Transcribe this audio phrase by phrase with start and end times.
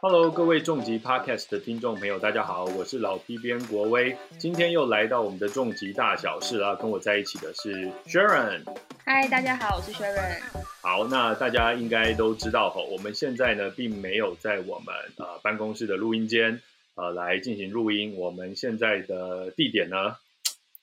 [0.00, 8.62] Hello，各位重疾 Podcast 的听众朋友，大家好，我是老 P 编国威，今天又来到我们的重疾大小事啦，跟我在一起的是 Sharon。
[9.04, 10.40] 嗨，大家好，我是 Sharon。
[10.80, 16.62] 好，那大家应该都知道哈，我们现在呢，并没有在我们呃办公室的录音间
[16.94, 20.16] 呃来进行录音，我们现在的地点呢，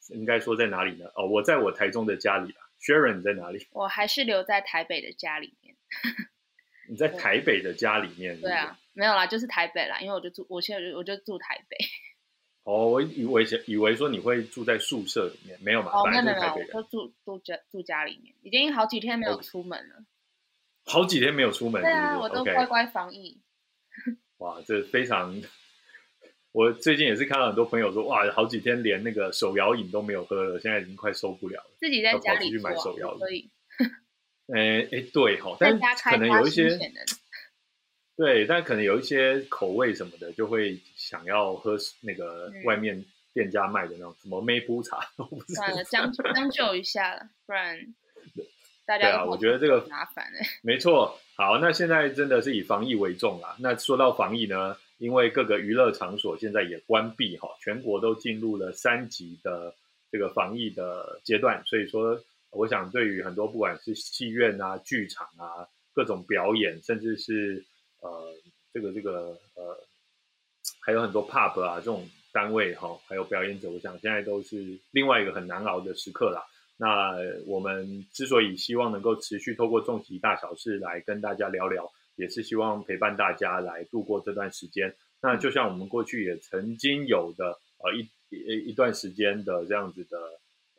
[0.10, 1.06] 应该说在哪里呢？
[1.16, 2.54] 哦，我在我台中的家里
[2.84, 3.00] 啊。
[3.00, 3.68] Sharon 在哪里？
[3.72, 5.76] 我还是留在台北的家里面。
[6.90, 8.40] 你在台北的家里面？
[8.42, 11.78] 对啊，没有啦，就是台北啦，因为我就住，我现在我就住台北。
[12.64, 15.92] 哦，我以为以为说你会住在宿舍里面，没有嘛？
[15.92, 20.06] 哦，没有没有，就住住家住家里面，已经好几天没有出门了。
[20.86, 23.42] 好几天没有出门，对啊，我都乖乖防疫。
[24.38, 25.42] 哇，这非常。
[26.54, 31.72] 我最近也是看到很多朋友说，哇，好几天连那个手摇饮都没有喝了，现在已经快受不了了。
[31.80, 33.50] 自己在家里去买手摇可以。
[34.54, 36.78] 哎哎，对哈，但可能有一些，
[38.16, 45.00] 对，但可能有一些口味什么的，就会想要喝那个外面店家卖的那种什么梅普茶，
[45.56, 47.80] 算了，将将就一下了，不然
[48.86, 51.20] 大家对啊，我觉得这个麻烦哎，没错。
[51.36, 53.56] 好，那现在真的是以防疫为重啦。
[53.60, 54.78] 那说到防疫呢？
[55.04, 59.76] 因为各个娱乐场所现在也关闭哈，全国都进入了三级的
[60.10, 62.18] 这个防疫的阶段，所以说，
[62.52, 67.66] 我想对于很多不管是戏院啊、剧场啊、各种表演，甚至是
[68.00, 68.34] 呃
[68.74, 69.78] 这个这个呃，
[70.80, 76.42] 还有很多 pub 啊这种单位哈，还有表演者，我想现在都是另外一个很难熬的时刻啦。
[76.78, 81.92] 那我们之所以希望能够持续透过重疾大小事来跟大家聊聊。
[82.16, 84.96] 也是希望陪伴大家来度过这段时间。
[85.22, 90.18] 那就像我们过去也曾经有的呃一一一段时间的这样子的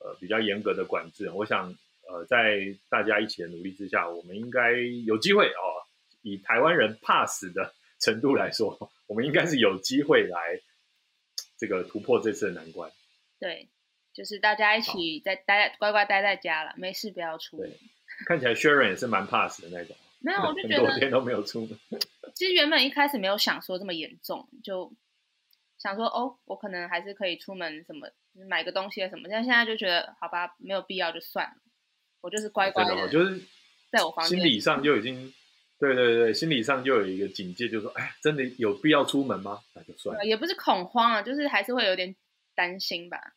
[0.00, 1.30] 呃比较严格的管制。
[1.30, 1.74] 我想
[2.08, 4.72] 呃在大家一起的努力之下，我们应该
[5.06, 5.84] 有机会哦。
[6.22, 10.60] 以台湾人怕死的 程度来说，我们应该是有机会来
[11.58, 12.90] 这个突破这次的难关。
[13.38, 13.68] 对，
[14.12, 17.70] 就是大家一起在待乖乖待在家了，没事不要出门。
[18.26, 19.96] 看起来 Sharon 也是蛮怕死的那种。
[20.24, 21.78] 没有，我就觉得很多天都没有出门。
[22.34, 24.90] 其实原本一开始没有想说这么严重，就
[25.78, 28.08] 想说哦，我可能还是可以出门，什么
[28.48, 29.28] 买个东西啊什么。
[29.30, 31.56] 但现在就觉得好吧，没有必要就算了。
[32.22, 33.42] 我就是乖乖的，就是
[33.92, 35.34] 在我房心理上就已经，
[35.78, 39.60] 对对对，心理上就有一个警戒，就是说，哎，真的有必要出门吗？
[39.74, 40.24] 那就算了。
[40.24, 42.16] 也不是恐慌啊，就是还是会有点
[42.54, 43.34] 担心吧。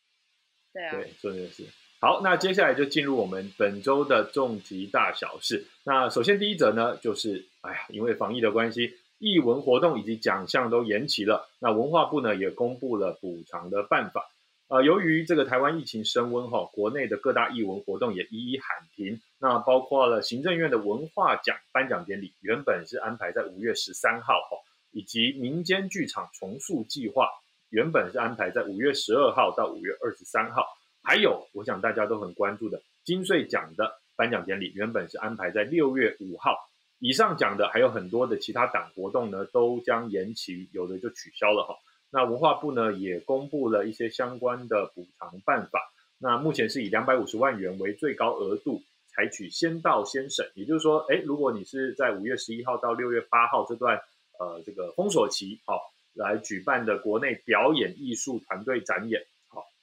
[0.72, 1.66] 对啊，对，真的是。
[2.00, 5.66] 好，那接下来就进入我们本周的重疾大小事。
[5.84, 11.50] 那首先第一则呢，就是哎呀，因为防疫的关系，艺文活动以及奖项都延期了。
[11.58, 14.30] 那文化部呢也公布了补偿的办法。
[14.68, 19.20] 呃，由于这个台湾疫情升温哈，国内的各大艺文活动也一一喊停。
[19.40, 24.58] 那包括了行政院的文化奖颁奖典礼，原本是安排在五月十三号哈，
[24.92, 27.28] 以及民间剧场重塑计划，
[27.72, 30.64] 原本是安排在五月十二号到五月二十三号。
[31.08, 36.58] 还有，我想大家都很关注的金穗奖的颁奖典礼，原本是安排在六月五号。
[37.00, 41.78] 以上讲的还有很多的其他党活动呢，都将延期，有的就取消了哈。
[42.10, 45.80] 那文化部呢也公布了一些相关的补偿办法。
[46.18, 54.02] 那目前是以两百五十万元为最高额度，采取先到先审，也就是说，哎，如果你是在五月十一号到六月八号这段
[54.40, 55.80] 呃这个封锁期，好
[56.14, 59.26] 来举办的国内表演艺术团队展演。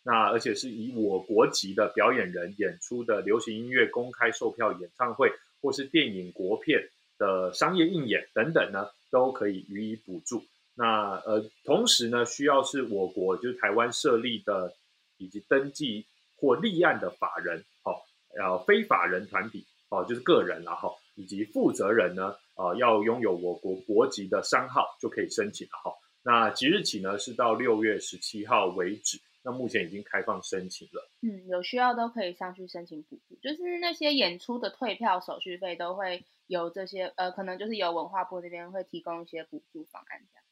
[0.06, 5.32] 那而且是以我国籍的表演人演出的流行音乐公开售票演唱会，
[5.62, 6.78] 或是电影国片
[7.16, 10.44] 的商业映演等等呢，都可以予以补助。
[10.74, 14.74] 那呃，同时呢，需要是我国就是台湾设立的
[15.16, 16.04] 以及登记
[16.36, 18.04] 或立案的法人，好，
[18.38, 25.92] 呃，非法人团体，哦，就是个人，然后以及负责人呢，呃，要拥有我国国籍的商号就可以申请了，哈。
[26.22, 29.18] 那即日起呢，是到六月十七号为止。
[29.44, 31.10] 那目前已经开放申请了。
[31.20, 40.44] 嗯，有需要都可以上去申请补助，就是那些演出的退票手续费都会由这些，呃，可能就是由文化部这边会提供一些补助方案这样。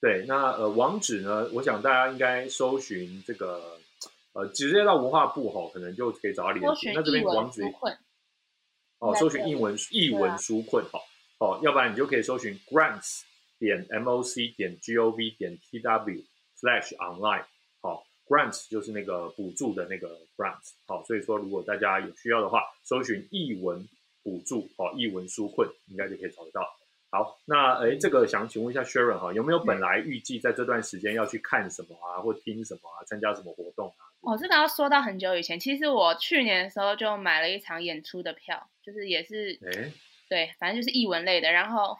[0.00, 1.48] 对，那呃网址呢？
[1.54, 3.78] 我想大家应该搜寻这个，
[4.34, 6.92] 呃，直接到文化部吼，可能就可以找到连接。
[6.92, 7.62] 那这边网址
[8.98, 11.00] 哦，搜寻译文译文纾困哈，
[11.38, 13.22] 哦，要不然你就可以搜寻 grants
[13.58, 16.24] 点 moc 点 gov 点 tw
[16.54, 17.46] slash online。
[18.34, 23.86] Grants 就是那个补助的那个 grants，好，所以说如果大家有需要的话，搜寻译文
[24.24, 26.66] 补助，好，译文纾困，应该就可以找得到。
[27.10, 34.02] 好，那诶，这个想请问一下 Sharon 哈，有没有本来预计在这段时间要去看什么啊，或听什么啊，参加什么活动啊？
[34.22, 39.92] 哦，这个要说到很久以前，其实我去年的时候就买了一场演出的票，就是也是哎，
[40.28, 41.96] 对，反正就是译文类的，然后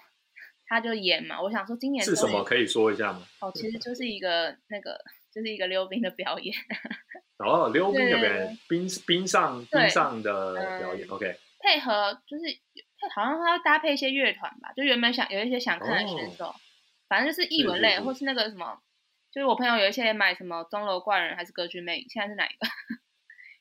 [0.66, 3.22] 他就演嘛，我想说今年是什么可以说一下吗？
[3.40, 5.00] 哦，其实就是一个那个
[5.34, 6.54] 就是一个溜冰的表演，
[7.44, 16.54] 哦，溜冰的对表演，冰冰上冰上的表演嗯，OK，配合就是配好像他要搭配一些乐团吧，就原本想有一些想看的选哦手，
[17.08, 18.80] 反正就是译文类，是是或是那个什么，
[19.32, 22.66] 就是我朋友有一些买什么钟楼怪人还是歌剧魅影，现在是哪一个？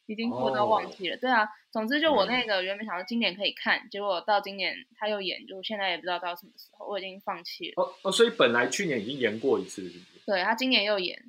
[0.05, 1.15] 已经我都忘哦记了。
[1.15, 7.81] 对啊，总之就我嗯那个原本想说今年可以看，结果到今年他又演，就现在也不知道到什么时候，我已经放弃了。
[7.81, 10.19] 哦哦，所以本来去年已经演过一次，是不是？
[10.25, 11.23] 对他今年又演，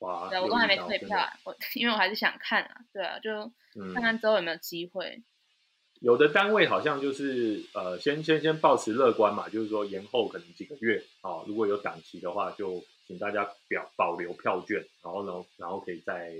[0.00, 3.50] 哇，对我都还没退票，啊，我因为我还是想看啊，对啊，就
[3.94, 5.22] 看看之后有没有机会。
[6.00, 16.32] 有的单位好像就是呃，先先先保持乐观嘛，就是说延后可能几个月哦，如果有档期的话，就请大家表保留票券，然后呢，然后可以再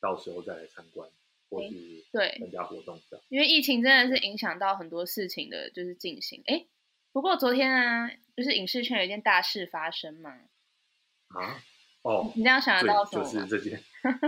[0.00, 1.08] 到时候再来参观
[1.48, 1.70] 或是
[2.12, 3.24] 对，参加活动这样。
[3.30, 6.42] 因为疫情真的是影响到很多事情的，就是进行。
[6.46, 6.66] 哎，
[7.12, 10.32] 不过昨天啊，就是影视圈有一件大事发生嘛，
[11.28, 11.62] 啊，
[12.06, 13.40] 哦，你这样想得到，什就么就？
[13.40, 13.82] 是这件，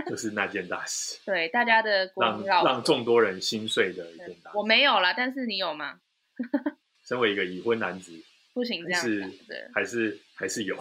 [0.05, 4.57] 就是那件大事， 对，大家的国让让众多人心碎的一件对大事。
[4.57, 6.01] 我没有啦，但是你有吗？
[7.07, 8.11] 身为一个已婚男子，
[8.53, 9.69] 不行这样是讲，对。
[9.73, 10.75] 还是还是有，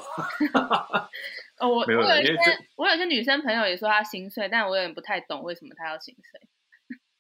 [1.59, 2.37] 哦，我 我有些
[2.75, 6.41] 我有些女生朋友也说她心碎，但我有点不太懂为什么她要心碎，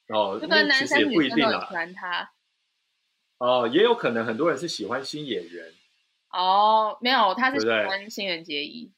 [0.09, 1.67] 哦，就那跟男生也不一女生都很喜。
[1.75, 2.33] 欢她。
[3.39, 5.67] 哦，也有可能很多人是喜欢新演员。
[6.33, 8.93] 哦，没有，他是喜欢新垣结衣。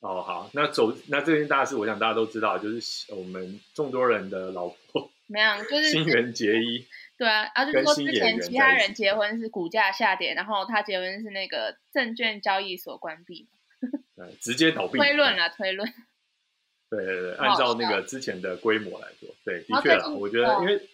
[0.00, 6.86] 哦，好，那走那这件大事，我想大家都知道，就是我们众多人的老婆没有，就是新垣结衣。
[7.18, 13.46] 对啊，啊，就是说之前其他人结婚是股价下跌，然后他结婚是那个证券交易所关闭
[14.40, 14.96] 直接倒闭。
[14.98, 15.86] 推论了，推论。
[16.88, 20.88] 对对对，按照那个之前的规模来说，对，的确啦，我觉得哦因为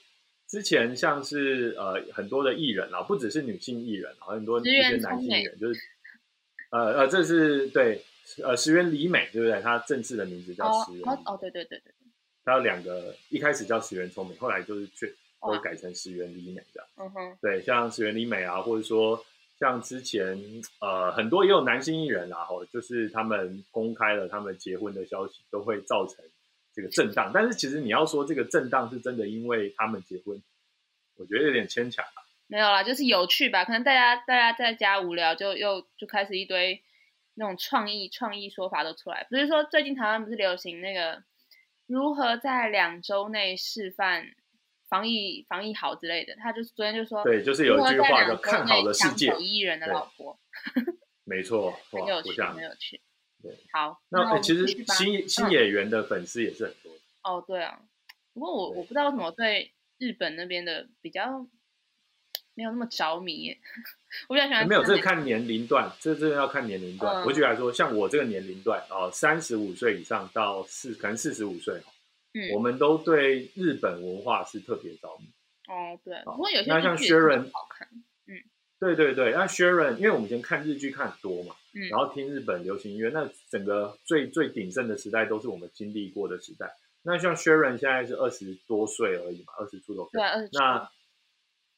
[0.49, 5.81] 之前像是呃很多的艺人啊，不只是女性艺人啊，很多一些男性艺人，就是
[6.71, 8.03] 呃呃，这是对
[8.43, 9.61] 呃石原里美，对不对？
[9.61, 11.93] 她正式的名字叫哦石原哦哦，对对对对，
[12.45, 16.89] 她有两个，一开始叫石原聪美，后来就是却都改成石原里美这样。
[16.97, 19.25] 嗯哼，对，像石原里美啊，或者说
[19.59, 20.39] 像之前
[20.81, 26.25] 呃很多也有男性艺人啊，吼，就是他们公开了他们结婚的消息，都会造成
[26.75, 27.31] 这个震荡。
[27.33, 30.43] 但是其实你要说这个震荡是真的因为他们结婚，
[31.17, 32.23] 我觉得有点牵强啊。
[32.49, 36.81] 没有啦，就是有趣吧，可能大家大家在家无聊，就又就开始一堆
[37.37, 39.27] 那种创意创意说法都出来。
[39.31, 41.23] 不是说最近台湾不是流行那个
[41.87, 44.27] 如何在两周内示范
[44.89, 50.39] 防疫防疫好之类的，他就昨天就说，对，就是有一句话叫“如何在看好了世界一亿人的老婆，
[51.25, 53.01] ”，没错，很有趣，很有趣。
[53.43, 57.01] 对，好，那、欸其实新新嗯演员的粉丝也是很多的。
[57.23, 57.81] 哦，对啊，
[58.33, 61.47] 不过我我不知道为什么对日本那边的比较
[62.57, 63.59] 没有那么着迷耶，
[64.29, 67.23] 我比较喜欢没有，这个看年龄段，这真的要看年龄段。
[67.23, 71.89] 嗯我举例来说，像我这个年龄段哦，三十五岁以上到四，可能四十五岁哦，
[72.35, 75.27] 嗯我们都对日本文化是特别着迷。
[75.69, 77.87] 哦，对，好不过有些那像 Sharon 很好看，
[78.27, 78.35] 嗯
[78.81, 86.75] 对对对，那 Sharon，因为我们以前看日剧看很多嘛，嗯然后听日本流行音乐，那整个最最鼎盛的时代都是我们经历过的时代。
[87.03, 90.23] 那像 Sharon 现在是二十多岁而已嘛，二十出头岁对。
[90.23, 90.91] 啊，二十那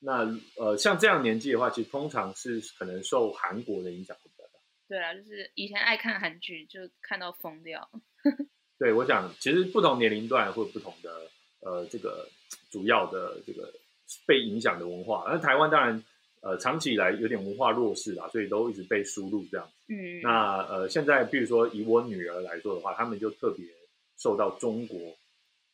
[0.01, 0.25] 那
[0.57, 4.51] 呃，像这样年纪的话，其实通常是可能受韩国的影响会比较大。
[4.89, 7.91] 对啊，就是以前爱看韩剧，就看到疯掉。
[8.79, 11.11] 对，我想其实不同年龄段会有不同的
[11.61, 12.29] 呃这个
[12.71, 13.75] 主要的这个
[14.25, 15.25] 被影响的文化。
[15.29, 16.05] 那台湾当然
[16.43, 19.69] 呃长期以来有点文化弱势啦，所以都一直被输入这样。
[19.89, 23.67] 嗯，那呃现在比如说以我女儿来说的话，他们就特别
[24.17, 25.19] 受到中国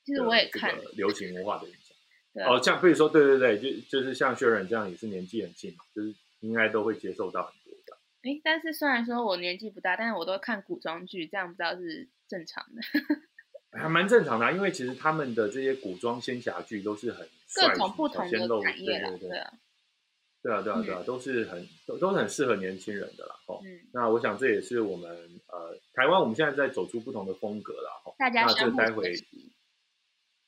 [0.07, 1.84] 其实我也看，个流行文化的影响。
[2.43, 7.97] 哦，像比如说对对对，就就是像薛仁这样也是年纪很轻嘛，就是应该都会接受到很多的。
[8.23, 12.83] 哎，但是虽然说我年纪不大，但是我都看古装剧，这样不知道是正常的。
[13.79, 23.35] 还蛮正常的啊、因为其实他们的这些古装仙侠剧都是很各种不同的产业啦，对对对，对啊，对啊对啊都是很都都是很适合年轻人的啦。
[23.47, 25.11] 哦，嗯，那我想这也是我们
[25.49, 27.91] 呃台湾我们现在在走出不同的风格啦。
[28.05, 29.12] 哦，大家那这待会。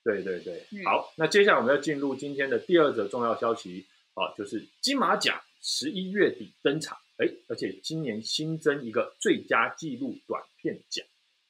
[0.07, 3.85] 对对对，嗯好，那接下来我们要进入今天的第二则重要消息
[4.15, 11.05] 啊，就是金马奖十一月底登场，哎，而且今年新增一个最佳纪录短片奖。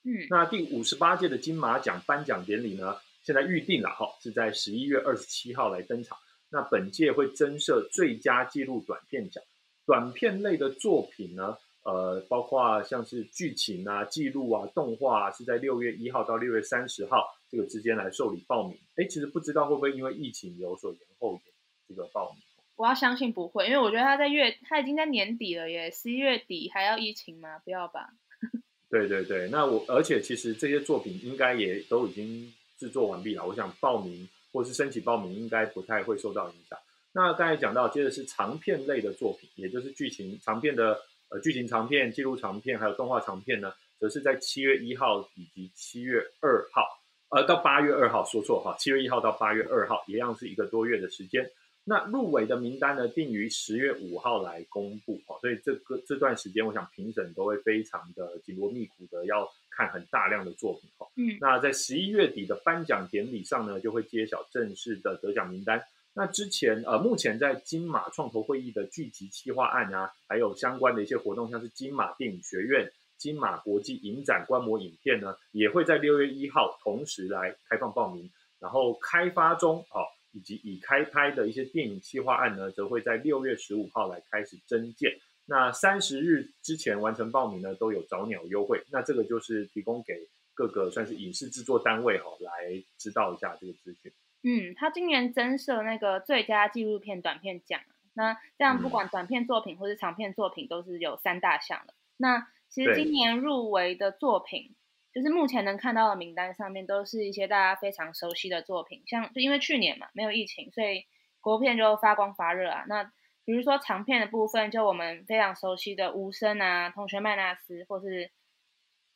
[0.05, 6.17] 嗯，那第五十八届的金马奖颁奖典礼呢，现在预定了哈，是在十一月二十七号来登场。
[6.49, 9.45] 那本届会增设最佳纪录短片奖，
[9.85, 18.77] 短片类的作品呢，呃，包括像是剧情啊、记录啊、动画啊，是在六月一号到六月三十号这个之间来受理报名。
[18.97, 21.41] 哎，其实不知道会不会因为疫情有所延后
[21.89, 22.43] 这个报名。
[22.75, 27.61] 我要相信不会，因为我觉得他在月，他已经在年底了耶，十一月底还要疫情吗？
[27.65, 28.11] 不要吧。
[28.91, 33.47] 对对对，那我而且其实这些作品应该也都已经制作完毕了。
[33.47, 36.77] 我想报名或是申请报名，应该不太会受到影响。
[37.13, 46.83] 那刚才讲到，接着是长片类的作品，也就是剧情长片的呃剧情长片、记录长片，还有动画长片呢，则是在七月一号以及七月二号，
[47.31, 51.51] 呃，到八月二号，说错哈，七月一号到八月二号，一样是一个多月的时间。
[51.89, 61.07] 那入围的名单呢，定于十月五号来公布哈，所以这个这段时间，我想评审都会非常的紧锣密鼓的要看很大量的作品哈。
[61.17, 65.81] 嗯，那在十一月底的颁奖典礼上呢，就会揭晓正式的得奖名单。
[66.17, 80.03] 那之前呃，目前在金马创投会议的聚集企划案啊，还有相关的一些活动，像是金马电影学院、金马国际影展观摩影片呢，也会在六月一号同时来开放报名，然后开发中哦。
[80.33, 85.11] 以及已开拍的一些电影企划案呢，则会在六月十五号来开始征件。
[85.47, 88.85] 那三十日之前完成报名呢，都有早鸟优惠。
[88.91, 90.13] 那这个就是提供给
[90.53, 94.13] 各个算是影视制作单位哈，来知道一下这个资讯。
[94.47, 97.81] 嗯，他今年增设那个最佳纪录片短片奖，
[98.15, 101.95] 那这样不管短片作品或是长片作品，都是有三大项的。
[102.17, 104.75] 那其实今年入围的作品。
[105.15, 111.07] 就是目前能看到的名单上面都是一些大家非常熟悉的作品，像就因为去年嘛没有疫情，所以
[111.41, 112.85] 国片就发光发热啊。
[112.87, 113.05] 那
[113.47, 118.27] 比如说长片的部分，就我们非常熟悉的《无声》啊，《同学麦纳斯》或是《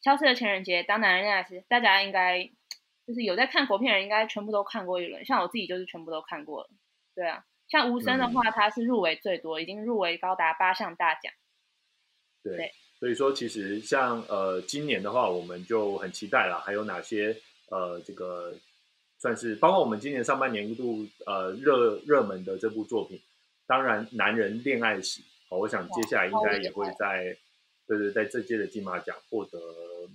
[0.01, 2.51] 消失的情人节》，当男人恋爱时，大家应该
[3.07, 5.25] 就是有在看国片人，应该全部都看过一轮。
[5.25, 6.71] 像我自己就是全部都看过了。
[7.15, 11.33] 对啊，像《无声》的话，它是入围最多，已经入围高达八项大奖。
[12.43, 12.73] 对。
[12.99, 16.61] 所以说，其实像呃今年的话，我们就很期待了。
[16.61, 17.35] 还有哪些
[17.71, 18.55] 呃这个
[19.19, 23.19] 算是包括我们今年上半年一度呃热热门的这部作品，
[23.67, 27.35] 当然《男人恋爱史》好，我想接下来应该也会在
[27.87, 29.59] 对对在这届的金马奖获得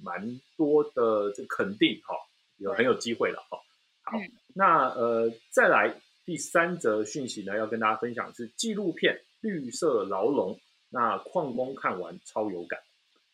[0.03, 2.15] 蛮多的这肯定哈，
[2.57, 3.57] 有很有机会了哦。
[4.03, 4.17] 好，
[4.53, 10.53] 那呃再来第三则讯息呢，要跟大家分享是纪录片《绿色牢笼》。
[10.89, 12.79] 那矿工看完超有感。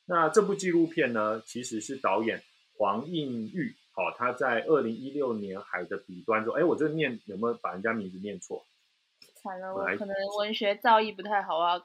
[0.06, 2.42] 那这部纪录片呢，其实是导演
[2.76, 8.66] 黄映玉，好，他在二零一六年《海的彼端》中，哎，我这念有没有把人家名字念错？
[9.44, 11.80] 惨了，我可能文学造诣不太好啊。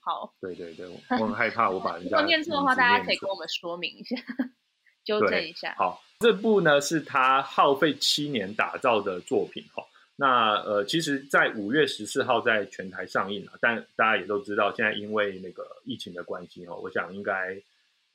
[0.00, 0.34] 好。
[0.40, 2.24] 对对对，我很害怕我把人 家。
[2.24, 4.16] 念错的话，大家可以跟我们说明一下，
[5.04, 5.74] 纠正一下。
[5.76, 9.84] 好，这部呢是他耗费七年打造的作品，哈。
[10.16, 17.56] 那呃，其实，在五月十四号在全台上映了，但大家也都知道，现在因为那个疫情的关系哦，我想应该，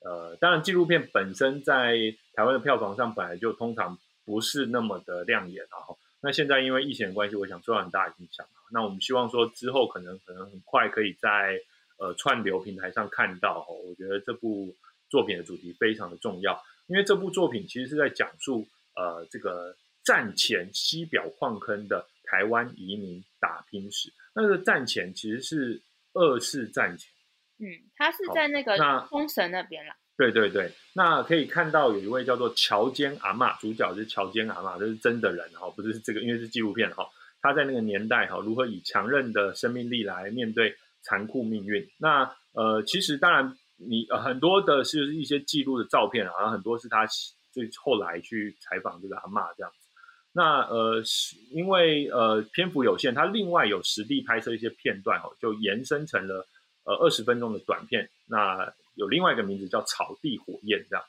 [0.04, 1.96] 呃，当然纪录片本身在
[2.34, 5.82] 台湾的票房上本来就通常不是那么的亮眼啊。
[6.20, 11.60] 那现在因为疫情的关系，我想受到很大影响那我们希望说之后可能可能很快可以在
[11.98, 13.74] 呃串流平台上看到哦。
[13.84, 14.72] 我觉得这部
[15.08, 19.76] 作品的主题非常的重要，因为这部作品其实是在讲述呃这个。
[20.06, 25.82] 战前西表矿坑的台湾移民打拼史，那个战前其实是
[26.12, 27.10] 二次战前，
[27.58, 28.76] 嗯，他是在那个
[29.10, 29.96] 封神那边啦。
[30.16, 37.10] 对对对，那可以看到有一位叫做乔坚阿嬷，主角是乔坚阿嬷，这是真的人哈，不是这个，因为是纪录片哈。
[37.42, 41.84] 他在那个年代哈，如何以强韧的生命力来面对残酷命运？
[41.98, 47.06] 那呃，其实当然你很多的是一些记录的照片，好像很多是他
[47.52, 49.86] 最后来去采访这个阿嬷这样子。
[50.32, 56.46] 那呃，是因为呃篇幅有限，他另外有实地拍摄一些片段哦，就延伸成了
[56.84, 58.08] 呃二十分钟的短片。
[58.26, 61.04] 那有另外一个名字叫《草地火焰》这样。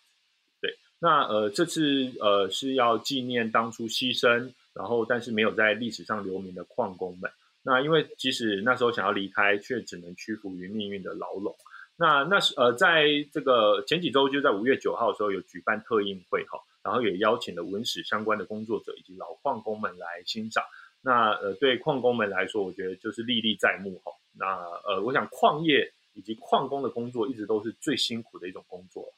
[0.61, 7.29] 对，那呃这次呃是要纪念当初牺牲，然后但是没有在历史上留名的矿工们。
[7.63, 11.53] 那因为即使那时候想要离开，却只能屈服于命运的牢笼。
[11.97, 16.59] 那那是呃在这个前几周，就在五月九号的时候有举办特映会哈。
[16.83, 20.63] 然后也邀请了文史相关的工作者以及老矿工们来欣赏。
[21.01, 24.13] 那呃，对矿工们来说，我觉得就是历历在目哈。
[24.31, 24.45] 那
[24.87, 29.13] 呃，我想矿业以及矿工的工作一直都是最辛苦的一种工作。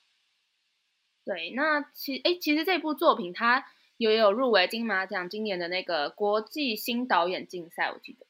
[1.23, 3.63] 对，那其哎，其实这部作品它
[3.97, 8.25] 也有入围金马奖今年的那个国际新导演竞赛，我记得。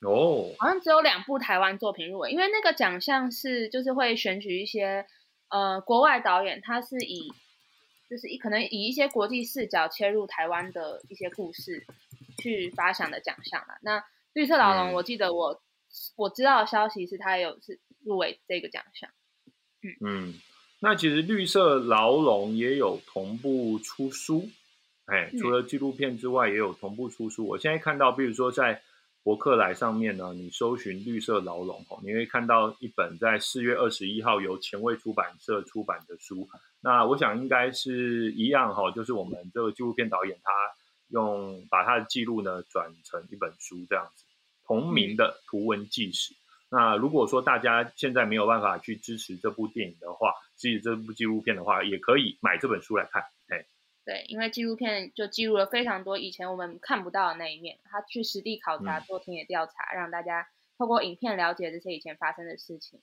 [0.00, 0.54] 哦。
[0.58, 5.06] 好像只有两部台湾作品入围，因为那个奖项是就是会选举一些
[5.48, 7.32] 呃国外导演，他是以。
[8.08, 11.84] 就是以可能以一些国际视角切入台湾的一些故事
[12.38, 13.74] 去发想的奖项嘛。
[13.82, 15.60] 那绿色牢笼，我记得我
[16.14, 19.10] 我知道的消息是它有是入围这个奖项。
[20.00, 20.34] 嗯，
[20.78, 24.50] 那其实绿色牢笼也有同步出书，
[25.06, 27.44] 哎，除了纪录片之外，也有同步出书。
[27.44, 28.82] 我现在看到，比如说在
[29.26, 36.48] 博客来上面呢，你搜寻绿色牢笼哦，你会看到一本在四月二十一号由前卫出版社出版的书。
[36.80, 40.52] 那我想应该是一样哈，就是我们这个纪录片导演他
[41.08, 44.22] 用把他的记录呢转成一本书这样子，
[44.64, 46.32] 同名的图文纪实。
[46.70, 53.24] 那如果说大家现在没有办法去支持这部电影的话，支持这部纪录片的话，也可以买这本书来看。
[53.48, 53.66] 哎，
[54.06, 60.48] 对，因为纪录片就记录了非常多以前我们看不到的那一面，他去实地考察、做田野调查，让大家
[60.78, 63.00] 透过影片了解这些以前发生的事情。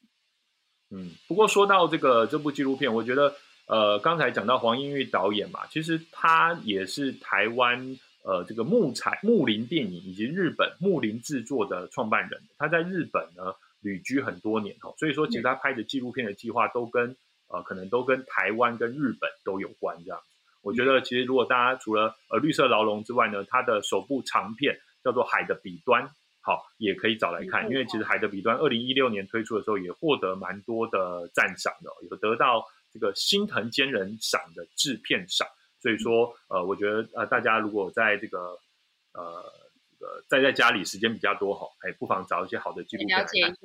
[0.89, 3.36] 嗯，不过说到这个这部纪录片，我觉得
[3.67, 8.00] 呃，刚才讲到黄英玉导演嘛，其实他也是台湾。
[8.25, 17.17] 呃，这个木材木林电影以及日本木林制作的创办人，他在日本呢旅居很多年哦，所以说其实他拍的纪录片的计划都跟
[17.50, 20.22] 呃可能都跟台湾跟日本都有关这样。
[20.63, 26.03] 我觉得其实如果大家除了呃绿色牢笼之外呢，它的首部长片叫做《海的彼端》，
[26.41, 35.48] 好也可以找来看，因为其实《海的彼端》二零一六年推出的时候也获得蛮多的赞赏的，有得到这个心疼坚人赏的制片赏。
[35.82, 38.58] 所以说，呃，我觉得，呃，大家如果在这个，
[39.13, 39.43] 呃，
[40.00, 43.58] 这个在在家里时间比较多哈，哎，不妨找一些好的纪录片了解一下。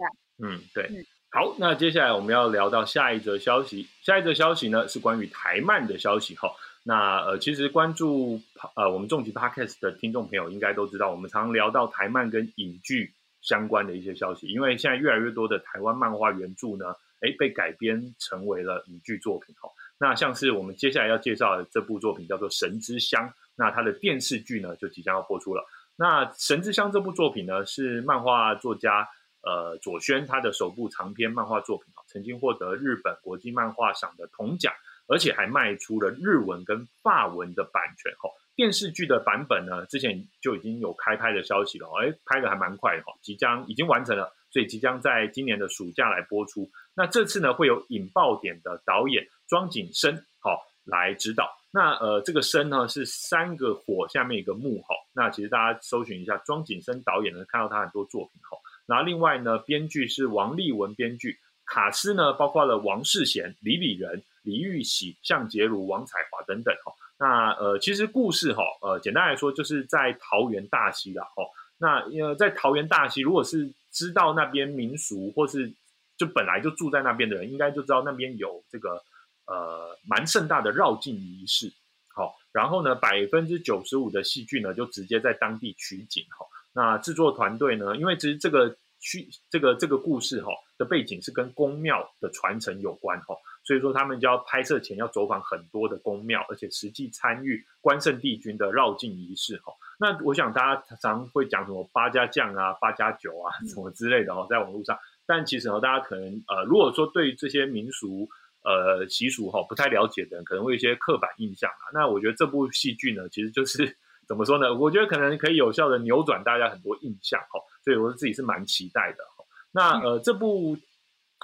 [0.42, 1.06] 嗯，对。
[1.30, 3.86] 好，那接下来我们要聊到下一则消息。
[4.02, 6.50] 下一则消息呢是关于台漫的消息哈。
[6.88, 8.40] 那呃，其实关注
[8.74, 19.68] 呃我们重疾 Podcast 的听众朋友应该都知道，我们常聊到台漫跟影剧相关的一些消息，因为现在越来越多的台湾漫画原著呢，哎，被改编成为了影剧作品哈。
[19.98, 25.62] 那像是我们接下来要介绍的这部作品叫做《神之乡》，那它的电视剧呢就即将要播出了。
[25.94, 29.06] 那《神之乡》这部作品呢是漫画作家
[29.42, 34.72] 呃左轩他的首部长篇漫画作品啊，曾经获得日本国际漫画赏的铜奖，
[35.08, 38.30] 而且还卖出了日文跟法文的版权哈。
[38.54, 46.70] 电视剧的版本呢之前就已经有开拍的消息了，哎，拍的还蛮快哈，即将已经完成了，所以即将在今年的暑假来播出。
[46.94, 49.26] 那这次呢会有引爆点的导演。
[49.48, 58.58] 庄景生好来指导，那呃这个生呢是三个火下面一个木哈，那其实大家搜寻一下庄景生导演呢，看到他很多作品哈。
[58.86, 66.92] 然后另外呢编剧是王立文编剧，卡斯呢包括了王世贤、李李仁、李玉玺、向杰如、王彩华等等哈。
[67.18, 71.44] 那呃其实故事哈呃简单来说就是在桃园大溪啦哈。
[71.76, 75.72] 那呃在桃园大溪，如果是知道那边民俗或是
[76.16, 79.02] 就本来就住在那边的人，应该就知道那边有这个。
[79.50, 81.72] 呃，蛮盛大的绕境仪式，
[82.14, 86.44] 好，然后呢，百分之九十五的戏剧呢，就直接在当地取景，哈。
[86.74, 93.34] 那制作团队呢，因为其实这个虚这个这个故事哈的背景是跟宫庙的传承有关，哈，
[93.68, 99.74] 所以说他们就要拍摄前要走访很多的宫庙，而且实际参与关圣帝君的绕境仪式，哈。
[100.00, 108.26] 那我想大家常会讲什么八家将啊、八家酒啊什么之类的，哈，在网络上，但其实呢，大家可能呃，如果说对这些民俗，
[108.64, 111.92] 呃，习俗哈不太了解的人可能会有一些刻板印象啊。
[111.92, 113.94] 那我觉得这部戏剧呢，其实就是
[114.26, 114.74] 怎么说呢？
[114.74, 117.60] 我觉得可能可以有效的扭转大家很多印象哈。
[117.84, 119.44] 所以我自己是蛮期待的哈。
[119.72, 120.74] 那呃，这部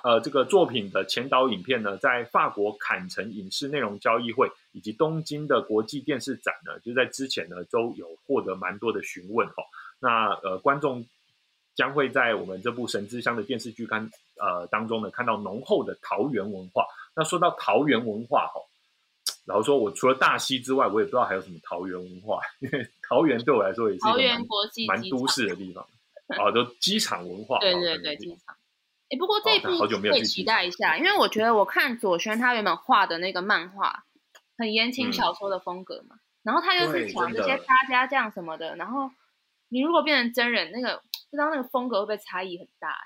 [0.02, 9.62] 呃这个作品的前导影片呢，在法国坎城影视内容交易会以及东京的国际电视展呢，就在之前呢都有获得蛮多的询问哈。
[10.00, 11.06] 那呃，观众
[11.74, 16.86] 将会在我们这部《神之乡》的电视剧看呃当中呢，看到浓厚的桃园文化。
[17.16, 18.60] 那说到桃园文化哈，
[19.46, 22.40] 然后说我除了大溪之外，我也不知道还有什么桃园文化。
[22.60, 25.86] 因为桃园对我来说也是桃园国际蛮都市的地方，
[26.38, 27.58] 哦，都机场文化。
[27.60, 28.56] 对对对，机场。
[29.14, 34.04] 哎，不过这一部可以期待一下，因为我觉得我看左轩他原本画的那个漫画，
[34.58, 39.10] 很言情小说的风格嘛，然后他又是讲这些大家将什么的，然后
[39.68, 40.96] 你如果变成真人，那个
[41.30, 42.96] 不知道那个风格会不会差异很大？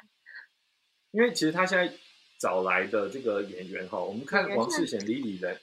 [1.11, 1.93] 因为其实他现在。
[2.41, 5.59] 找来的这个演员哈，我们看王世贤、李李仁，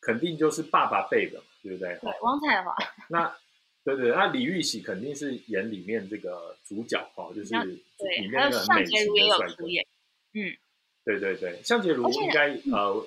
[0.00, 1.96] 肯定就是爸爸辈的，对不对？
[2.02, 2.74] 对，王彩华。
[3.08, 3.32] 那
[3.86, 9.64] 对对，那李玉玺肯定是演里面这个主角哈，就是里面那个美型的帅哥。
[10.34, 10.52] 嗯，
[11.04, 13.06] 对对对，向杰如应该呃，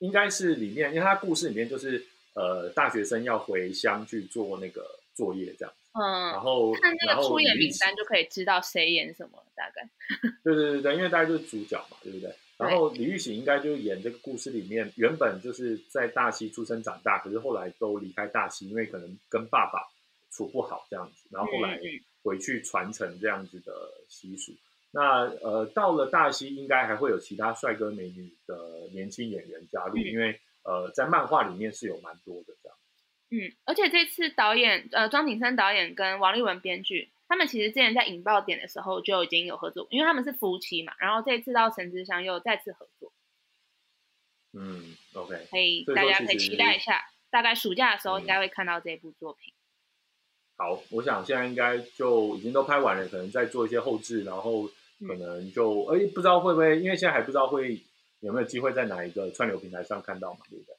[0.00, 5.72] 应该是里面，因为他故事里面就是呃，大学生要回乡去做那个作业这样。
[5.92, 9.88] 嗯，然后看那个出演名单就可以知道谁演什么，大概。
[10.42, 12.34] 对对对对，因为大家就是主角嘛，对不对？
[12.58, 19.88] 然后李玉玺应该就演这个故事里面，原本就是在大溪出生长大，可是后来都离开大溪，因为可能跟爸爸
[20.30, 21.80] 处不好这样子，然后后来
[22.22, 23.72] 回去传承这样子的
[24.08, 24.52] 习俗。
[24.92, 32.76] 那呃，到了大溪，应该还会有其他帅哥美女的年轻演员加入，因为呃，在漫画里面是有蛮多的这样。
[33.30, 40.92] 嗯，而且这次导演呃庄景生导演跟王立文编剧，他们其实之前在引爆点的时候就已经有合作，因为他们是夫妻嘛。
[40.98, 43.12] 然后这次到陈之祥又再次合作。
[44.52, 49.54] 嗯，OK，可以大家可以期待一下，大概暑假的时候应该会看到这部作品。
[50.60, 54.68] 好，我想现在应该就已经都拍完了，可能再做一些后置，然后
[55.08, 57.80] 可能就哎不知道会不会，因为现在还不知道会
[58.20, 60.74] 有没有机会在哪一个串流平台上看到嘛，对不对？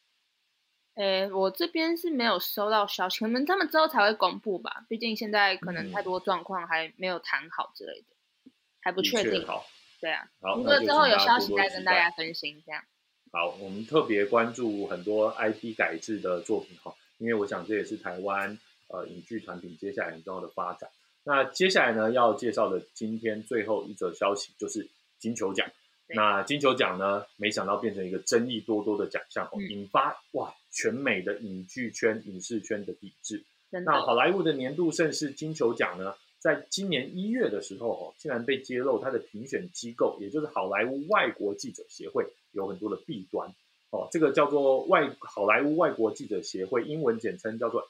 [1.04, 4.86] 诶，我这边是没有收到消息，可能他们之后才会公布吧。
[4.88, 9.48] 毕竟现在可能太多状况还没有谈好之类的，还不确定。
[9.48, 9.66] 好，
[10.00, 10.30] 对啊。
[10.42, 12.84] 好，如果之后有消息再跟大家更新，这样。
[13.32, 18.60] 好，我们特别关注很多 IP 改制的作品哈，因为我想这也是台湾
[18.92, 20.90] 呃影剧产品接下来很重要的发展。
[21.24, 24.88] 那接下来呢，要介绍的今天最后一则消息就是
[25.20, 25.68] 金球奖。
[26.14, 33.44] 那金球奖呢，没想到变成一个争议多多的奖项，引发哇全美的影剧圈、影视圈的抵制。
[33.70, 36.14] 那好莱坞的年度盛事金球奖呢？
[36.40, 43.54] 在今年一月的时候，哦，竟然被揭露，它的评选机构，也就是好莱坞外国记者协会，有很多的弊端。
[43.92, 47.88] 哦，这个叫做外好莱坞外国记者协会，英文简称叫做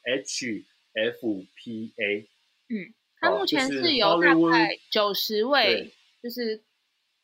[0.93, 2.27] HFPA。
[2.69, 5.91] 嗯，它目前是由大概九十位，
[6.23, 6.63] 就是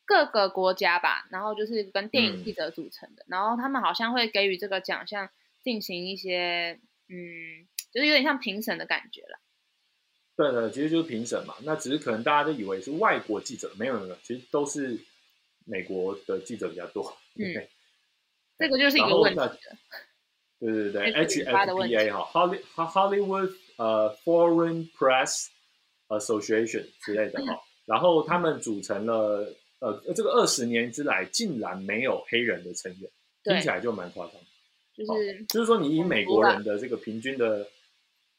[0.04, 5.30] 各个国家吧，然后就是跟电影记者组成的，然后他们好像会给予这个奖项
[5.62, 6.78] 进行一些，
[7.08, 9.38] 嗯，就是有点像评审的感觉了。
[10.36, 11.54] 对的，其实就是评审嘛。
[11.62, 14.98] 那只是可能大家都以为是外国记者，没有没有，其实都是
[15.64, 17.16] 美国的记者比较多。
[17.34, 17.66] 嗯，
[18.56, 19.40] 这个就是一个问题。
[20.60, 25.46] 对对对，HFPA 哈，Hollywood 呃 Foreign Press
[26.08, 27.60] Association 之类的哈。
[27.86, 33.10] 然后他们组成了呃这个二十年之来竟然没有黑人的成员，
[33.44, 34.34] 听起来就蛮夸张。
[34.96, 37.68] 就是就是说，你以美国人的这个平均的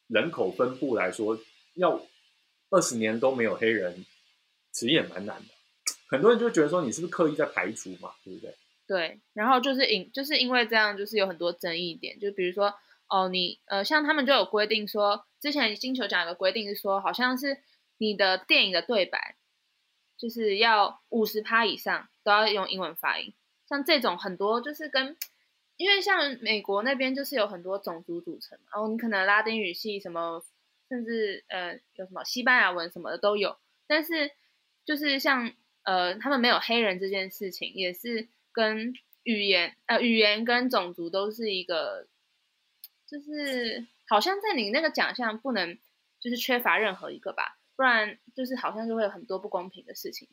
[0.08, 1.38] 人口分布来说。
[1.76, 2.02] 要
[2.72, 4.06] 二十年都没有黑人，
[4.74, 5.46] 其实也蛮难的。
[6.10, 8.54] 很多人就觉得说，你是不是刻意在排除嘛，对不对？
[8.89, 9.21] 对。
[9.34, 12.19] 然后就是因就是因为这样，就是有很多争议点。
[12.19, 12.73] 就比如说，
[13.08, 17.60] 哦，你呃，像他们就有规定说，之前金球奖的规定是说，好像是
[17.99, 19.36] 你的电影的对白，
[20.17, 23.36] 就是要五十趴以上都要用英文发音。
[23.67, 25.15] 像这种很多就是跟，
[25.78, 30.43] 因为像美国那边就是有很多种族组成，然哦，你可能拉丁语系什么。
[30.89, 34.32] 甚至呃有什么西班牙文什么的都有，但是
[34.84, 42.08] 就是像呃他们没有黑人这件事情，也是跟语言呃语言跟种族都是一个，
[43.08, 45.78] 就是好像在你那个奖项不能
[46.20, 50.28] 就是缺乏任何一个吧，不然就是好像就会有很多不公平的事情。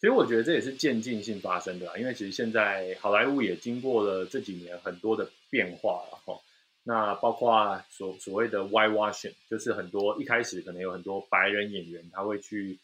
[0.00, 6.40] 其实我觉得这也是渐进性发生的，因为其实现在好莱坞也经过了这几年很多的变化了哈。
[6.82, 12.80] 那包括所所谓的 whitewashing，就是很多一开始可能有很多白人演员，他会去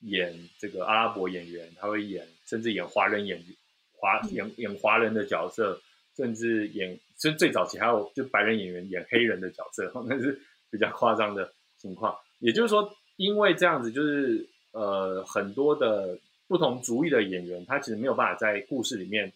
[0.00, 3.46] 演这个阿拉伯演员，他会演甚至演华人演员，
[3.92, 5.80] 华演演华人的角色，
[6.16, 12.16] 甚至演，甚至最早期还有就白人演员演黑人的角色， 那是比较夸张的情况。
[12.38, 19.32] 也就是说，因为这样子，就是呃很多的不同族裔的演员，他其实没有办法在故事里面，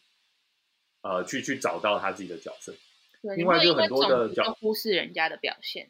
[1.03, 2.73] 呃去去找到他自己的角色。
[3.37, 5.89] 另外就很多的角忽视人家的表现，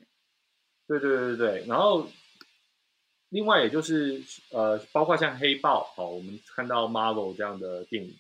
[0.87, 2.07] 对对对对然后
[3.33, 8.15] 另外也就是呃，包括像黑豹，好，我们看到 Marvel 这样的电影，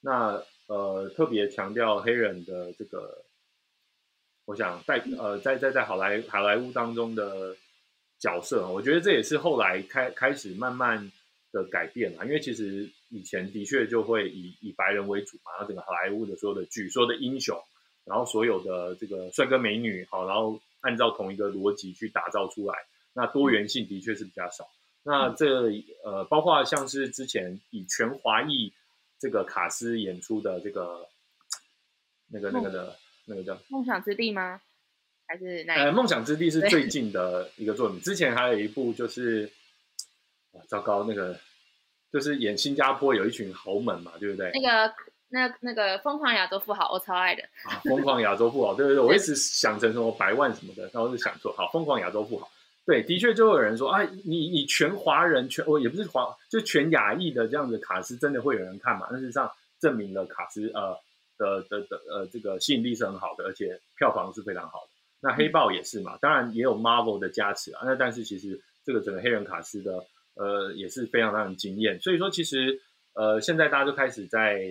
[0.00, 3.22] 那呃特别强调黑人的这个，
[4.46, 7.54] 我想在呃在在在好莱好莱坞当中的
[8.18, 11.12] 角色，我觉得这也是后来开开始慢慢
[11.52, 17.56] 的改变了，因为其实以前的确就会以以白人为主嘛，然后整个好莱坞的所有的剧，所有的英雄。
[18.06, 22.74] 然后所有的这个帅哥美女，好，然后按照同一个逻辑去打造出来，
[23.14, 24.68] 那多元性的确是比较少。
[25.02, 25.70] 那这
[26.04, 28.72] 呃，包括像是之前以全华裔
[29.18, 31.08] 这个卡斯演出的这个
[32.28, 32.96] 那个那个的
[33.26, 34.60] 那个叫《梦想之地》吗？
[35.26, 35.74] 还是哪？
[35.74, 38.00] 呃，《梦想之地》是最 近的一个作品。
[38.00, 39.50] 之前还有一部就是，
[40.68, 41.38] 糟糕，那个
[42.12, 44.50] 就是演新加坡有一群豪门嘛，对不对？
[44.52, 44.94] 那个。
[45.30, 47.42] 那那个疯狂亚洲富豪，我超爱的。
[47.64, 52.48] 啊疯狂亚洲富豪，对对对，我一直想成什么百万什么的，然后就想说，好，疯狂亚洲富豪，
[52.86, 59.08] 对，的确就会有人说，啊，你你全华人全，哦，也不是华，就全亚裔的这样子卡斯，真的会有人看吗？
[59.12, 60.94] 事实上证明了卡斯呃
[61.38, 64.90] 的的的呃这个吸引力是很好的，而且票房是非常好的。
[65.20, 71.98] 那黑豹也是嘛，当然也有 Marvel 的加持啊，那但是其实这个整个黑人卡斯的呃也是非常让人惊艳。
[72.00, 72.78] 所以说，其实
[73.14, 74.62] 呃现在大家都开始在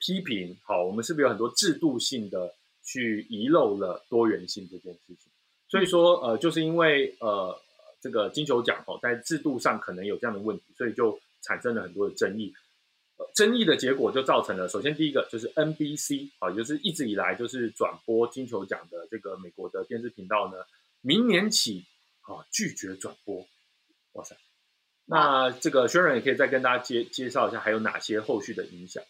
[0.00, 5.29] 批评，好，我们是不是有很多制度性的去遗漏了多元性这件事情？
[5.70, 7.58] 所以说，呃，就是因为呃
[8.00, 12.52] 这个金球奖哦，在制度上可能有这样的问题，所以就产生了很多的争议。
[13.34, 20.64] 争议的结果就造成了，首先第一个就是 NBC 啊，就是一直以来就是转播金球奖的这个美国的电视频道呢，
[21.02, 21.84] 明年起
[22.22, 23.46] 啊拒绝转播。
[24.14, 24.34] 哇塞！
[25.04, 29.04] 那这个轩然也可以再跟大家介介绍一下，还有哪些后续的影响？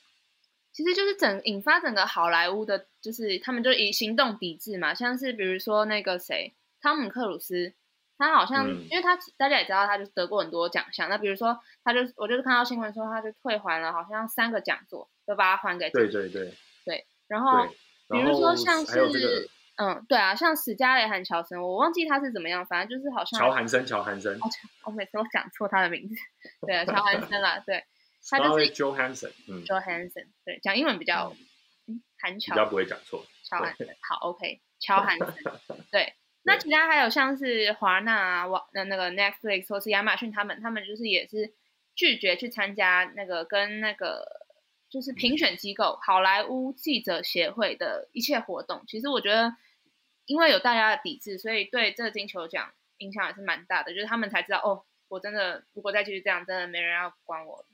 [0.72, 7.74] 其实就是整引发整个好莱坞的，就是他们就以行动抵制嘛，像是比如说那个谁，汤姆克鲁斯。
[8.22, 11.08] 他好像，因为他大家也知道，他就得过很多奖项。
[11.08, 16.52] 那比如说，他就我就是看到新闻说，他就退还了好像三个讲座，都把它还给对对对
[16.84, 17.06] 对。
[17.28, 17.66] 然后
[18.10, 24.38] 比如说像是嗯，对啊，像史嘉蕾和乔森，我忘记他是怎么样，反正就是好像乔韩森，乔韩森。
[24.84, 26.14] 我每次都讲错他的名字。
[26.66, 27.82] 对啊，乔韩森啦，对，
[28.28, 31.34] 他就是 Johansson，嗯，Johansson，对，讲英文比较
[31.86, 33.24] 嗯，韩乔比较不会讲错。
[33.44, 35.34] 乔韩森，好，OK，乔韩森，
[35.90, 36.14] 对。
[36.42, 41.52] 那其他还有像是华纳、网那那个 Netflix 或是亚马逊，他们他们就是也是
[41.94, 44.46] 拒绝去参加那个跟那个
[44.88, 48.82] 就是评选机构好莱坞记者协会的一切活动。
[48.86, 49.54] 其实我觉得，
[50.24, 53.92] 因为有大家的抵制，所以对这个金球奖影响也是蛮大的。
[53.92, 57.66] 就是他们才知道，哦，我真的如果再继续这样，真的没人要管我。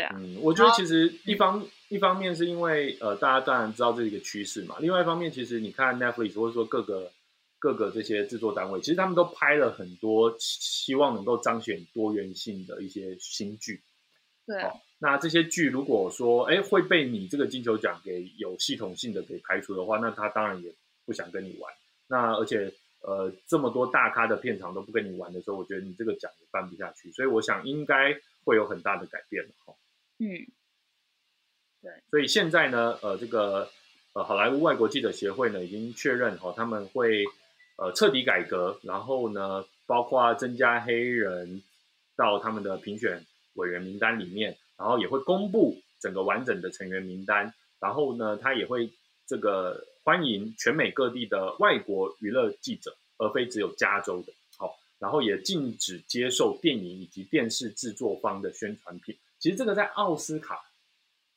[0.00, 4.76] 对啊，嗯，我觉得其实一方一方面是因为呃，大家当然知道这是一个趋势嘛。
[4.80, 7.10] 另外一方面，其实你看 Netflix 或者说各个。
[7.62, 13.82] 各个这些制作单位，其实他们都拍了很多，希望能够彰显多元性的一些新剧。
[14.46, 14.64] 对，
[14.98, 21.70] 那这些剧如果说，哎，会被你这个金球奖给有系统性的给排除的话，那他当然也不想跟你玩。
[22.08, 27.12] 那而且，呃，这么多大咖的片场都不跟你玩的时候，我觉得你这个奖也办不下去。
[27.12, 29.74] 所以我想应该会有很大的改变哈。
[30.20, 30.46] 嗯，
[31.82, 31.90] 对。
[32.10, 33.68] 所以现在呢，呃，这个
[34.12, 37.24] 呃好莱坞外国记者协会呢已经确认哈，他们会。
[37.82, 41.62] 呃，彻底改革，然后呢，包括增加黑人
[42.14, 48.90] 到他们的评选委员名单里面，然后也会公布整个完整的成员名单，然后呢，他也会
[49.26, 54.34] 这个欢迎全美各地的外国娱乐记者，而非只有加州的。
[54.58, 59.16] 好，然后也禁止接受电影以及电视制作方的宣传品。
[59.40, 60.60] 其实这个在奥斯卡，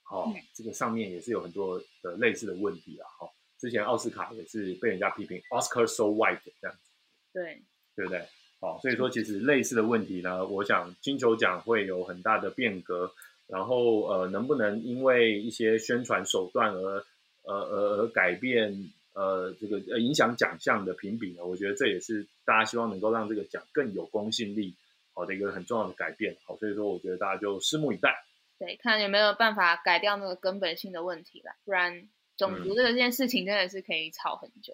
[0.04, 3.30] 好，这个上面也是有很多的类似的问题啊，哦。
[3.58, 6.92] 之前奥斯卡也是被人家批评，Oscar so white 这样子，
[7.32, 7.62] 对
[7.96, 8.28] 对不对？
[8.60, 13.14] 好，所以说其实类似的问题呢，我想金球奖会有很大的变革，
[13.48, 17.06] 然后呃，能不能因为一些宣传手段而
[17.44, 21.46] 呃呃而改变呃这个呃影响奖项的评比呢？
[21.46, 24.76] 我觉得这也是大家希望能够让这个奖更有公信力
[25.14, 26.38] 好的一个很重要的改变。
[26.46, 28.14] 好，所以说我觉得大家就拭目以待，
[28.60, 32.10] 对，看有没有办法改掉那个根本性的问题了，不然。
[32.36, 34.74] 种族这件事情真的是可以吵很久。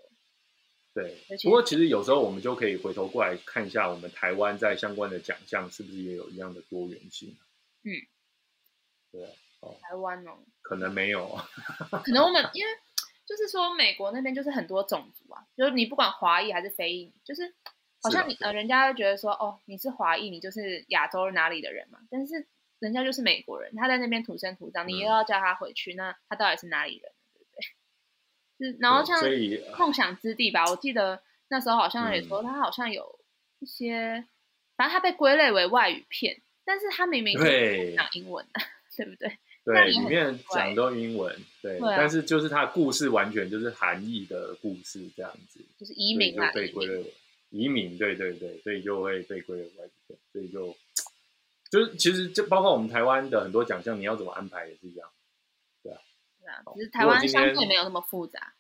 [0.94, 7.36] 对，不过其实有时候我们就可以回头过来看一下，我们台湾在相关的奖项是不是也有一样的多元性？
[7.84, 7.92] 嗯，
[9.12, 9.28] 对，
[9.82, 11.38] 台湾哦，可能没有，
[12.02, 12.72] 可能我们因为
[13.26, 17.54] 就是说美国那边就是很多种族啊，就是你不管华裔还是非裔，就是
[18.02, 22.48] 好像你呃人家会觉得说哦你是华裔，你就是亚洲哪里的人嘛，但是
[22.80, 27.12] 人家就是美国人，他在那边土生土长，你又要叫他回去，那他到底是哪里人？
[27.34, 28.72] 对不对？
[28.72, 29.22] 是，然后像
[29.78, 33.20] 梦想之地吧，我记得那时候好像也说他好像有
[33.60, 34.26] 一些，
[34.78, 38.62] 反正他被归类为外语片，但是他明明是讲英文的，
[38.96, 39.38] 对不对？
[39.66, 47.14] 对，里面讲都英文，对，但是就是他故事完全就是韩裔的故事这样子，就是移民啊被归类为
[47.50, 50.76] 移民，对对对，所以就会被归为外语片，所以就
[51.72, 55.10] 就是其实就包括我们台湾的很多奖项，你要怎么安排也是一样。
[55.84, 56.00] 对啊，
[56.42, 58.54] 对啊只是台湾相对没有那么复杂。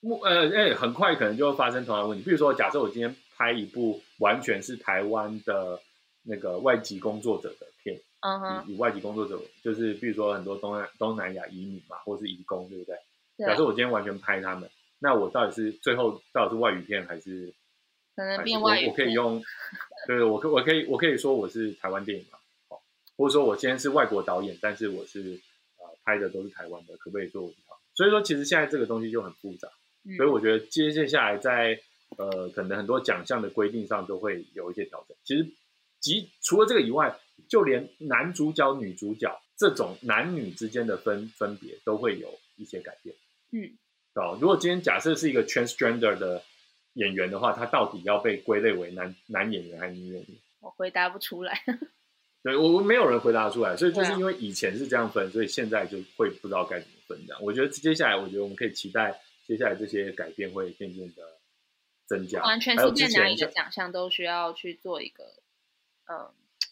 [0.00, 2.24] 目呃哎，很快可能就会发生同样的问题。
[2.24, 5.78] 比如说，假设我今天拍一部完全是台湾的
[6.22, 12.96] 那个外籍工作者的片，嗯哼，以外籍工作者就是比如说很多东南东南亚移民嘛，或是移工，对不对？
[13.38, 17.52] 假设我今天完全拍他们，那我到底是最后到底是外语片还是？
[18.16, 18.88] 可能变外语。
[18.88, 19.42] 我可以用，
[20.06, 22.82] 对我可我可以我可以说我是台湾电影嘛，好，
[23.16, 25.40] 或者说我今天是外国导演，但是我是。
[26.02, 27.78] 拍的都是台湾的，可不可以做好？
[27.94, 29.68] 所以说，其实现在这个东西就很复杂，
[30.16, 31.78] 所以我觉得接接下来在
[32.16, 35.16] 呃，可能很多奖项的规定上都会有一些调整。
[35.22, 35.46] 其实，
[36.00, 43.14] 即除了这个以外，就连男主角、女主角这种男女之间的分分别都会有一些改变。
[43.52, 43.76] 嗯，
[44.14, 46.42] 哦，如果今天假设是一个 transgender 的
[46.94, 50.26] 演员的话，他到底要被归类为男男演员还是女演员？
[50.60, 51.62] 我回答不出来。
[52.42, 57.42] 对我我没有人回答出来，所以就是因为以前是这样分，所以现在就会不知道该怎么分这样。
[57.42, 61.22] 我觉得接下来，我觉得我们可以期待接下来这些改变会渐渐的
[62.06, 62.42] 增加。
[62.42, 65.24] 完全还有世界之前像哪一个奖项都需要去做一个，
[66.10, 66.30] 嗯，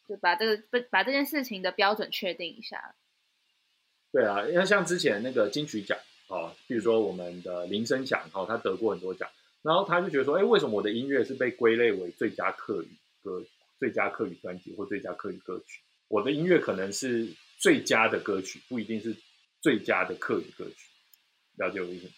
[0.08, 2.94] 就把这个把把这件事情的标准确定一下。
[4.10, 9.28] 对啊，因为像之前那个金曲奖哦，比如说我们的铃声奖哦，他得过很多奖，
[9.68, 12.88] 然后他就觉得说，哎，为什么我的音乐是被归类为最佳客语
[13.22, 13.44] 歌、
[13.78, 15.82] 最佳客语专辑或最佳客语歌曲？
[16.08, 17.28] 我的音乐可能是
[17.58, 19.14] 最佳的歌曲，不一定是
[19.60, 20.88] 最佳的客语歌曲，
[21.58, 22.12] 了解我的意思吗？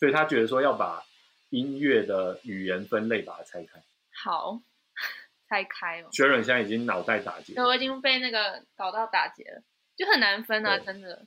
[0.00, 1.02] 所以他觉得说要把
[1.50, 3.82] 音乐的语言分类把它拆开。
[4.24, 4.62] 好，
[5.50, 6.08] 拆开哦。
[6.10, 9.62] 学人现在已经脑袋打结对，，我已经被那个搞到打结了，
[9.94, 11.26] 就很难分啊，真的。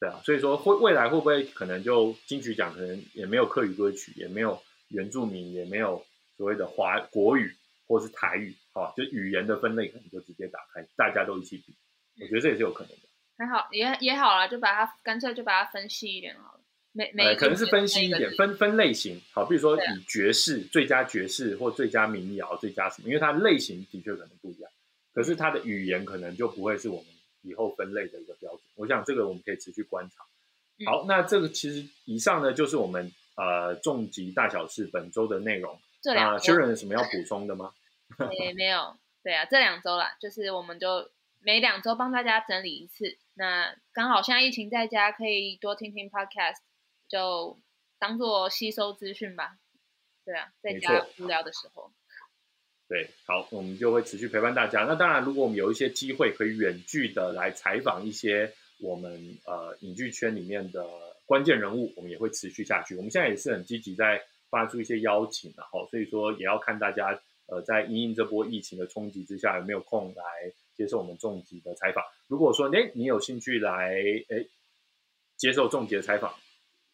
[0.00, 4.58] 对啊，所以说会未来会不会可能就金曲奖可能也没有客语歌曲，也没有
[4.88, 6.02] 原住民，也没有
[6.38, 7.54] 所谓的华国语
[7.86, 11.76] 或是台语，好、就语言的分类可能就直接打开，大家都一起比，
[12.22, 13.02] 我觉得这也是有可能的。
[13.36, 16.60] 还好，也也好啦，就把它干脆就把它分析一点好了。
[16.92, 24.70] 每每可能是分析一点，分分类型，好，比如说以爵士、最佳爵士或最佳民谣、最佳什么，因为它类型的确可能不一样，
[25.12, 27.06] 可是它的语言可能就不会是我们
[27.42, 28.60] 以后分类的一个标准。
[28.76, 30.24] 我想这个我们可以持续观察。
[30.78, 35.78] 嗯好，那这个其实以上呢就是我们呃重疾大小事本周的内容。
[36.02, 37.74] 那这两周 Sharon 有什么要补充的吗？
[38.32, 43.18] 也没有，对啊，这两周啦，就是我们就每两周帮大家整理一次。
[43.34, 46.60] 那刚好现在疫情在家，可以多听听 podcast，
[47.08, 47.58] 就
[47.98, 49.58] 当做吸收资讯吧。
[50.24, 51.92] 对啊，在家无聊的时候，
[52.90, 54.80] 对，好，我们就会持续陪伴大家。
[54.80, 59.12] 那当然，如果我们有一些机会可以远距的来采访一些我们
[59.46, 60.84] 呃影剧圈里面的
[61.24, 62.96] 关键人物，我们也会持续下去。
[62.96, 70.24] 我们现在也是很积极在发出一些邀请，然后所以说也要看大家呃在因应这波疫情的冲击之下，有没有空来
[70.76, 72.02] 接受我们重疾的采访。
[72.26, 74.44] 如果说哎你有兴趣来哎
[75.36, 76.34] 接受重疾的采访，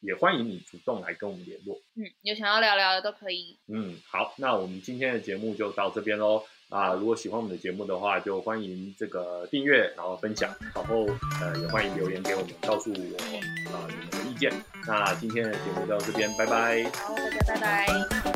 [0.07, 1.77] 也欢迎你主动来跟我们联络。
[1.97, 3.59] 嗯，有想要聊聊的都可以。
[3.67, 6.45] 嗯，好，那我们今天的节目就到这边喽。
[6.69, 11.07] 啊，如果喜欢我们的节目的话，就欢迎这个订阅，然后分享，然后
[11.41, 14.53] 呃也欢迎留言给我们，告诉我啊、你们的意见。
[14.87, 16.83] 那今天的节目就到这边，拜拜。
[16.91, 18.36] 好，大家拜拜。